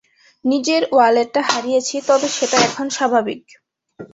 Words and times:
নিজের 0.45 0.81
ওয়ালেটটা 0.91 1.41
হারিয়েছি, 1.49 1.95
তবে 2.07 2.27
সেটা 2.37 2.57
এখন 2.67 2.87
স্বাভাবিক। 2.97 3.41